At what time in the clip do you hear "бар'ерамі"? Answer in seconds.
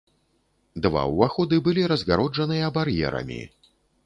2.79-3.41